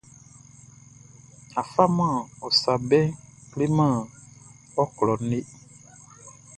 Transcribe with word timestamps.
A 1.59 1.61
faman 1.73 2.15
ɔ 2.45 2.47
sa 2.61 2.73
bɛʼn 2.89 3.07
kleman 3.51 3.95
ɔ 4.81 4.83
klɔʼn 4.95 5.21
le. 5.31 5.39